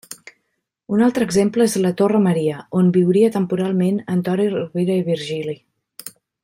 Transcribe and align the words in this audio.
Un 0.95 1.03
altre 1.07 1.27
exemple 1.29 1.67
és 1.71 1.75
la 1.83 1.91
Torre 1.99 2.21
Maria, 2.29 2.63
on 2.81 2.91
viuria 2.97 3.29
temporalment 3.39 4.03
Antoni 4.17 4.51
Rovira 4.57 5.01
i 5.03 5.09
Virgili. 5.15 5.59